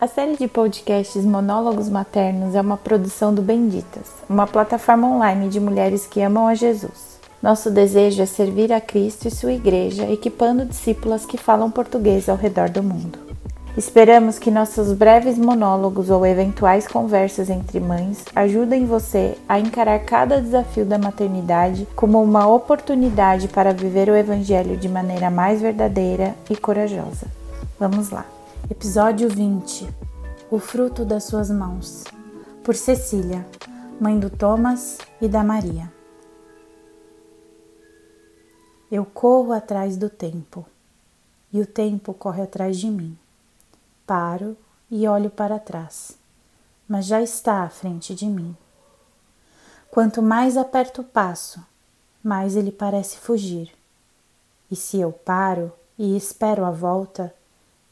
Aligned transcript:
A 0.00 0.06
série 0.06 0.36
de 0.36 0.46
podcasts 0.46 1.24
Monólogos 1.24 1.88
Maternos 1.88 2.54
é 2.54 2.60
uma 2.60 2.76
produção 2.76 3.34
do 3.34 3.42
Benditas, 3.42 4.06
uma 4.30 4.46
plataforma 4.46 5.08
online 5.08 5.48
de 5.48 5.58
mulheres 5.58 6.06
que 6.06 6.20
amam 6.22 6.46
a 6.46 6.54
Jesus. 6.54 7.18
Nosso 7.42 7.68
desejo 7.68 8.22
é 8.22 8.26
servir 8.26 8.72
a 8.72 8.80
Cristo 8.80 9.26
e 9.26 9.30
sua 9.32 9.52
igreja, 9.52 10.08
equipando 10.08 10.64
discípulas 10.64 11.26
que 11.26 11.36
falam 11.36 11.68
português 11.68 12.28
ao 12.28 12.36
redor 12.36 12.68
do 12.68 12.80
mundo. 12.80 13.18
Esperamos 13.76 14.38
que 14.38 14.52
nossos 14.52 14.92
breves 14.92 15.36
monólogos 15.36 16.10
ou 16.10 16.24
eventuais 16.24 16.86
conversas 16.86 17.50
entre 17.50 17.80
mães 17.80 18.24
ajudem 18.36 18.86
você 18.86 19.36
a 19.48 19.58
encarar 19.58 19.98
cada 20.04 20.40
desafio 20.40 20.86
da 20.86 20.96
maternidade 20.96 21.88
como 21.96 22.22
uma 22.22 22.46
oportunidade 22.46 23.48
para 23.48 23.74
viver 23.74 24.08
o 24.08 24.16
Evangelho 24.16 24.76
de 24.76 24.88
maneira 24.88 25.28
mais 25.28 25.60
verdadeira 25.60 26.36
e 26.48 26.54
corajosa. 26.54 27.26
Vamos 27.80 28.10
lá! 28.10 28.37
Episódio 28.70 29.30
20 29.30 29.88
O 30.50 30.58
fruto 30.58 31.02
das 31.02 31.24
suas 31.24 31.50
mãos, 31.50 32.04
por 32.62 32.74
Cecília, 32.74 33.46
mãe 33.98 34.20
do 34.20 34.28
Thomas 34.28 34.98
e 35.22 35.26
da 35.26 35.42
Maria. 35.42 35.90
Eu 38.92 39.06
corro 39.06 39.52
atrás 39.52 39.96
do 39.96 40.10
tempo, 40.10 40.66
e 41.50 41.62
o 41.62 41.66
tempo 41.66 42.12
corre 42.12 42.42
atrás 42.42 42.76
de 42.78 42.90
mim. 42.90 43.16
Paro 44.06 44.54
e 44.90 45.08
olho 45.08 45.30
para 45.30 45.58
trás, 45.58 46.18
mas 46.86 47.06
já 47.06 47.22
está 47.22 47.62
à 47.62 47.70
frente 47.70 48.14
de 48.14 48.26
mim. 48.26 48.54
Quanto 49.90 50.20
mais 50.20 50.58
aperto 50.58 51.00
o 51.00 51.04
passo, 51.04 51.64
mais 52.22 52.54
ele 52.54 52.70
parece 52.70 53.16
fugir. 53.16 53.72
E 54.70 54.76
se 54.76 55.00
eu 55.00 55.10
paro 55.10 55.72
e 55.98 56.14
espero 56.14 56.66
a 56.66 56.70
volta, 56.70 57.34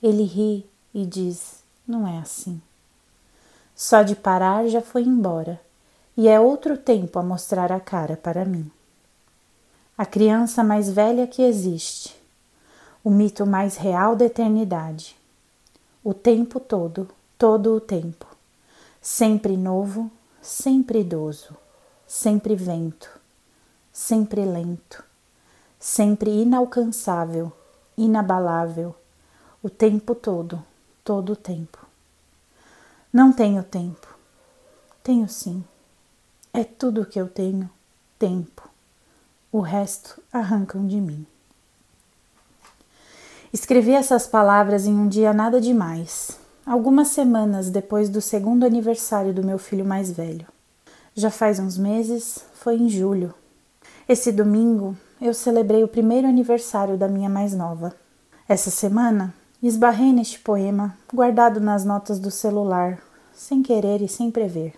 ele 0.02 0.24
ri 0.24 0.68
e 0.94 1.06
diz: 1.06 1.62
Não 1.86 2.06
é 2.06 2.18
assim. 2.18 2.60
Só 3.74 4.02
de 4.02 4.14
parar 4.14 4.66
já 4.68 4.80
foi 4.80 5.02
embora, 5.02 5.60
e 6.16 6.28
é 6.28 6.40
outro 6.40 6.76
tempo 6.76 7.18
a 7.18 7.22
mostrar 7.22 7.72
a 7.72 7.80
cara 7.80 8.16
para 8.16 8.44
mim. 8.44 8.70
A 9.96 10.04
criança 10.04 10.62
mais 10.62 10.90
velha 10.90 11.26
que 11.26 11.42
existe, 11.42 12.16
o 13.02 13.10
mito 13.10 13.46
mais 13.46 13.76
real 13.76 14.14
da 14.14 14.26
eternidade. 14.26 15.16
O 16.04 16.14
tempo 16.14 16.60
todo, 16.60 17.08
todo 17.36 17.74
o 17.74 17.80
tempo. 17.80 18.26
Sempre 19.00 19.56
novo, 19.56 20.10
sempre 20.40 21.00
idoso, 21.00 21.56
sempre 22.06 22.54
vento, 22.54 23.08
sempre 23.92 24.44
lento, 24.44 25.02
sempre 25.78 26.30
inalcançável, 26.30 27.52
inabalável 27.96 28.94
o 29.62 29.70
tempo 29.70 30.14
todo, 30.14 30.62
todo 31.04 31.32
o 31.32 31.36
tempo. 31.36 31.86
Não 33.12 33.32
tenho 33.32 33.62
tempo. 33.62 34.06
Tenho 35.02 35.28
sim. 35.28 35.64
É 36.52 36.64
tudo 36.64 37.02
o 37.02 37.06
que 37.06 37.20
eu 37.20 37.28
tenho, 37.28 37.70
tempo. 38.18 38.68
O 39.52 39.60
resto 39.60 40.22
arrancam 40.32 40.86
de 40.86 41.00
mim. 41.00 41.26
Escrevi 43.52 43.92
essas 43.92 44.26
palavras 44.26 44.86
em 44.86 44.94
um 44.94 45.08
dia 45.08 45.32
nada 45.32 45.60
demais, 45.60 46.38
algumas 46.66 47.08
semanas 47.08 47.70
depois 47.70 48.08
do 48.08 48.20
segundo 48.20 48.66
aniversário 48.66 49.32
do 49.32 49.42
meu 49.42 49.58
filho 49.58 49.84
mais 49.84 50.10
velho. 50.10 50.46
Já 51.14 51.30
faz 51.30 51.58
uns 51.58 51.78
meses, 51.78 52.44
foi 52.54 52.76
em 52.76 52.88
julho. 52.88 53.32
Esse 54.08 54.30
domingo 54.30 54.96
eu 55.20 55.32
celebrei 55.32 55.82
o 55.82 55.88
primeiro 55.88 56.28
aniversário 56.28 56.98
da 56.98 57.08
minha 57.08 57.30
mais 57.30 57.54
nova. 57.54 57.94
Essa 58.46 58.70
semana 58.70 59.34
Esbarrei 59.66 60.12
neste 60.12 60.38
poema, 60.38 60.96
guardado 61.12 61.58
nas 61.58 61.84
notas 61.84 62.20
do 62.20 62.30
celular, 62.30 63.02
sem 63.34 63.64
querer 63.64 64.00
e 64.00 64.06
sem 64.06 64.30
prever. 64.30 64.74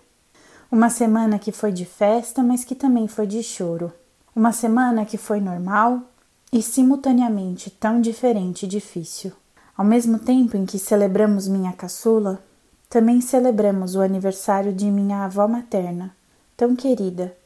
Uma 0.71 0.89
semana 0.89 1.37
que 1.37 1.51
foi 1.51 1.71
de 1.71 1.85
festa, 1.85 2.41
mas 2.41 2.63
que 2.63 2.73
também 2.73 3.07
foi 3.07 3.27
de 3.27 3.43
choro. 3.43 3.93
Uma 4.35 4.51
semana 4.51 5.05
que 5.05 5.15
foi 5.15 5.39
normal 5.39 6.01
e 6.51 6.63
simultaneamente 6.63 7.69
tão 7.69 8.01
diferente 8.01 8.63
e 8.63 8.67
difícil. 8.67 9.31
Ao 9.77 9.85
mesmo 9.85 10.17
tempo 10.17 10.57
em 10.57 10.65
que 10.65 10.79
celebramos 10.79 11.47
minha 11.47 11.73
caçula, 11.73 12.43
também 12.89 13.21
celebramos 13.21 13.93
o 13.93 14.01
aniversário 14.01 14.73
de 14.73 14.89
minha 14.89 15.23
avó 15.23 15.47
materna, 15.47 16.15
tão 16.57 16.75
querida, 16.75 17.37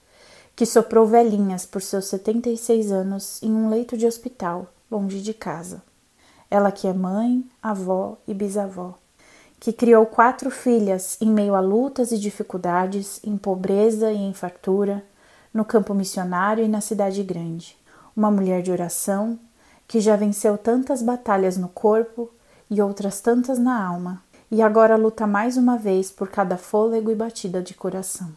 que 0.56 0.66
soprou 0.66 1.06
velhinhas 1.06 1.66
por 1.66 1.82
seus 1.82 2.06
76 2.06 2.90
anos 2.90 3.44
em 3.44 3.52
um 3.52 3.68
leito 3.68 3.98
de 3.98 4.06
hospital, 4.08 4.72
longe 4.90 5.20
de 5.20 5.34
casa 5.34 5.82
ela 6.50 6.72
que 6.72 6.88
é 6.88 6.94
mãe, 6.94 7.44
avó 7.62 8.18
e 8.28 8.34
bisavó, 8.34 8.96
que 9.60 9.72
criou 9.72 10.06
quatro 10.06 10.52
filhas 10.52 11.18
em 11.22 11.30
meio 11.30 11.56
a 11.56 11.60
lutas 11.60 12.12
e 12.12 12.18
dificuldades, 12.18 13.20
em 13.24 13.38
pobreza 13.38 14.12
e 14.12 14.18
em 14.18 14.34
fartura, 14.34 15.04
no 15.54 15.64
campo 15.64 15.94
missionário 15.94 16.64
e 16.64 16.68
na 16.68 16.82
cidade 16.82 17.24
grande. 17.24 17.78
Uma 18.16 18.30
mulher 18.30 18.62
de 18.62 18.72
oração 18.72 19.40
que 19.88 20.00
já 20.00 20.16
venceu 20.16 20.58
tantas 20.58 21.02
batalhas 21.02 21.58
no 21.58 21.70
corpo 21.70 22.30
e 22.70 22.82
outras 22.82 23.22
tantas 23.22 23.60
na 23.60 23.86
alma, 23.86 24.22
e 24.50 24.62
agora 24.62 24.96
luta 24.96 25.28
mais 25.28 25.58
uma 25.58 25.78
vez 25.78 26.12
por 26.12 26.30
cada 26.30 26.58
fôlego 26.58 27.12
e 27.12 27.16
batida 27.16 27.62
de 27.62 27.74
coração. 27.74 28.32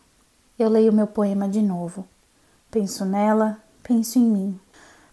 Eu 0.58 0.70
leio 0.70 0.92
meu 0.92 1.06
poema 1.06 1.48
de 1.48 1.60
novo. 1.60 2.06
Penso 2.70 3.04
nela, 3.04 3.58
penso 3.82 4.18
em 4.18 4.22
mim, 4.22 4.60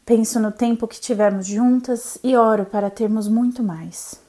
Penso 0.06 0.38
no 0.38 0.52
tempo 0.52 0.86
que 0.86 1.00
tivemos 1.00 1.48
juntas 1.48 2.18
e 2.22 2.36
oro 2.36 2.66
para 2.66 2.90
termos 2.90 3.30
muito 3.30 3.64
mais. 3.64 4.20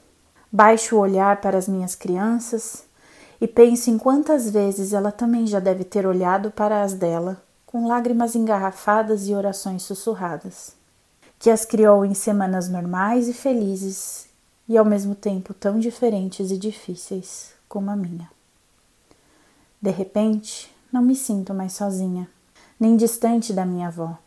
Baixo 0.49 0.95
o 0.95 0.99
olhar 0.99 1.41
para 1.41 1.57
as 1.57 1.67
minhas 1.67 1.95
crianças 1.95 2.85
e 3.41 3.47
penso 3.47 3.89
em 3.89 3.97
quantas 3.97 4.49
vezes 4.49 4.93
ela 4.93 5.11
também 5.11 5.45
já 5.45 5.59
deve 5.59 5.83
ter 5.83 6.07
olhado 6.07 6.49
para 6.49 6.81
as 6.81 6.93
dela, 6.93 7.43
com 7.65 7.87
lágrimas 7.87 8.35
engarrafadas 8.35 9.27
e 9.27 9.33
orações 9.33 9.83
sussurradas, 9.83 10.73
que 11.37 11.49
as 11.49 11.65
criou 11.65 12.05
em 12.05 12.13
semanas 12.13 12.69
normais 12.69 13.27
e 13.27 13.33
felizes 13.33 14.27
e 14.69 14.77
ao 14.77 14.85
mesmo 14.85 15.13
tempo 15.13 15.53
tão 15.53 15.77
diferentes 15.77 16.51
e 16.51 16.57
difíceis 16.57 17.51
como 17.67 17.91
a 17.91 17.97
minha. 17.97 18.31
De 19.81 19.91
repente, 19.91 20.73
não 20.89 21.01
me 21.01 21.17
sinto 21.17 21.53
mais 21.53 21.73
sozinha, 21.73 22.29
nem 22.79 22.95
distante 22.95 23.51
da 23.51 23.65
minha 23.65 23.89
avó 23.89 24.17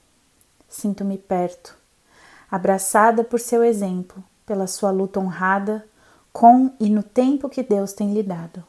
sinto-me 0.68 1.18
perto, 1.18 1.74
abraçada 2.50 3.24
por 3.24 3.40
seu 3.40 3.64
exemplo, 3.64 4.22
pela 4.46 4.66
sua 4.66 4.90
luta 4.90 5.20
honrada 5.20 5.84
com 6.32 6.70
e 6.78 6.88
no 6.88 7.02
tempo 7.02 7.48
que 7.48 7.62
Deus 7.62 7.92
tem 7.92 8.12
lhe 8.12 8.22
dado. 8.22 8.62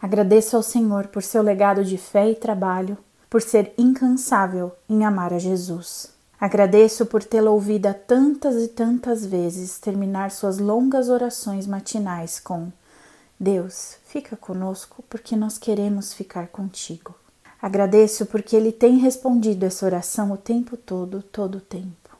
Agradeço 0.00 0.56
ao 0.56 0.62
Senhor 0.62 1.06
por 1.06 1.22
seu 1.22 1.42
legado 1.42 1.84
de 1.84 1.96
fé 1.96 2.28
e 2.30 2.34
trabalho, 2.34 2.98
por 3.30 3.40
ser 3.40 3.72
incansável 3.78 4.72
em 4.88 5.04
amar 5.04 5.32
a 5.32 5.38
Jesus. 5.38 6.12
Agradeço 6.40 7.06
por 7.06 7.24
tê-la 7.24 7.50
ouvida 7.50 7.94
tantas 7.94 8.56
e 8.56 8.68
tantas 8.68 9.24
vezes 9.24 9.78
terminar 9.78 10.30
suas 10.30 10.58
longas 10.58 11.08
orações 11.08 11.66
matinais 11.66 12.38
com: 12.38 12.70
Deus, 13.40 13.96
fica 14.04 14.36
conosco 14.36 15.02
porque 15.08 15.36
nós 15.36 15.56
queremos 15.56 16.12
ficar 16.12 16.48
contigo. 16.48 17.14
Agradeço 17.64 18.26
porque 18.26 18.54
Ele 18.54 18.70
tem 18.70 18.98
respondido 18.98 19.64
essa 19.64 19.86
oração 19.86 20.30
o 20.30 20.36
tempo 20.36 20.76
todo, 20.76 21.22
todo 21.22 21.54
o 21.56 21.60
tempo. 21.62 22.14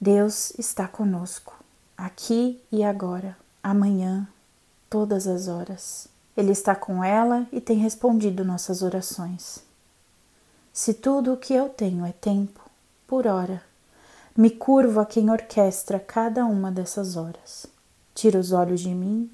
Deus 0.00 0.50
está 0.58 0.88
conosco, 0.88 1.52
aqui 1.94 2.58
e 2.72 2.82
agora, 2.82 3.36
amanhã, 3.62 4.26
todas 4.88 5.26
as 5.26 5.46
horas. 5.46 6.08
Ele 6.34 6.52
está 6.52 6.74
com 6.74 7.04
ela 7.04 7.46
e 7.52 7.60
tem 7.60 7.76
respondido 7.76 8.46
nossas 8.46 8.80
orações. 8.80 9.58
Se 10.72 10.94
tudo 10.94 11.34
o 11.34 11.36
que 11.36 11.52
eu 11.52 11.68
tenho 11.68 12.06
é 12.06 12.12
tempo, 12.12 12.62
por 13.06 13.26
hora, 13.26 13.62
me 14.34 14.48
curvo 14.48 15.00
a 15.00 15.04
quem 15.04 15.28
orquestra 15.28 16.00
cada 16.00 16.46
uma 16.46 16.72
dessas 16.72 17.14
horas. 17.14 17.66
Tiro 18.14 18.38
os 18.38 18.52
olhos 18.52 18.80
de 18.80 18.94
mim, 18.94 19.30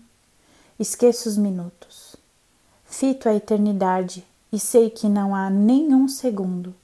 esqueço 0.81 1.29
os 1.29 1.37
minutos, 1.37 2.17
fito 2.85 3.29
a 3.29 3.35
eternidade 3.37 4.27
e 4.53 4.59
sei 4.59 4.91
que 4.91 5.09
não 5.09 5.35
há 5.35 5.49
nenhum 5.49 6.09
segundo 6.09 6.75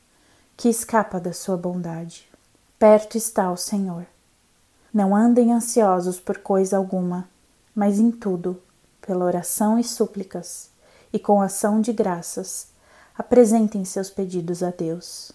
que 0.56 0.68
escapa 0.68 1.20
da 1.20 1.32
sua 1.32 1.56
bondade. 1.56 2.28
Perto 2.78 3.16
está 3.16 3.50
o 3.50 3.56
Senhor. 3.56 4.06
Não 4.92 5.14
andem 5.14 5.52
ansiosos 5.52 6.18
por 6.18 6.38
coisa 6.38 6.76
alguma, 6.76 7.28
mas 7.74 7.98
em 7.98 8.10
tudo, 8.10 8.60
pela 9.00 9.24
oração 9.24 9.78
e 9.78 9.84
súplicas, 9.84 10.70
e 11.12 11.18
com 11.18 11.42
ação 11.42 11.80
de 11.80 11.92
graças, 11.92 12.68
apresentem 13.16 13.84
seus 13.84 14.08
pedidos 14.08 14.62
a 14.62 14.70
Deus. 14.70 15.32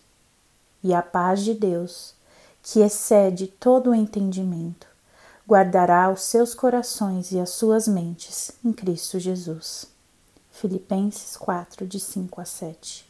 E 0.84 0.94
a 0.94 1.02
paz 1.02 1.42
de 1.42 1.54
Deus, 1.54 2.16
que 2.64 2.80
excede 2.80 3.48
todo 3.48 3.92
o 3.92 3.96
entendimento, 3.96 4.88
guardará 5.48 6.10
os 6.10 6.24
seus 6.24 6.56
corações 6.56 7.32
e 7.32 7.40
as 7.40 7.50
suas 7.52 7.88
mentes 7.88 8.52
em 8.64 8.72
Cristo 8.72 9.20
Jesus. 9.20 9.86
Filipenses 10.52 11.36
4, 11.38 11.88
de 11.88 12.00
5 12.00 12.40
a 12.42 12.46
7. 12.46 13.10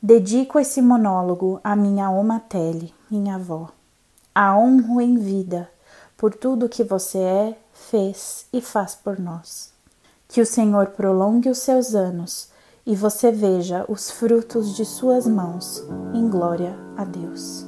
Dedico 0.00 0.58
esse 0.58 0.80
monólogo 0.80 1.60
à 1.62 1.74
minha 1.74 2.10
Omatele, 2.10 2.94
minha 3.10 3.34
avó. 3.34 3.70
A 4.34 4.56
honro 4.56 5.00
em 5.00 5.18
vida, 5.18 5.70
por 6.16 6.34
tudo 6.34 6.68
que 6.68 6.84
você 6.84 7.18
é, 7.18 7.58
fez 7.72 8.46
e 8.52 8.60
faz 8.60 8.94
por 8.94 9.18
nós. 9.18 9.72
Que 10.28 10.40
o 10.40 10.46
Senhor 10.46 10.88
prolongue 10.88 11.50
os 11.50 11.58
seus 11.58 11.94
anos 11.94 12.48
e 12.86 12.94
você 12.94 13.32
veja 13.32 13.84
os 13.88 14.10
frutos 14.10 14.76
de 14.76 14.84
suas 14.84 15.26
mãos, 15.26 15.82
em 16.14 16.28
glória 16.28 16.78
a 16.96 17.04
Deus. 17.04 17.65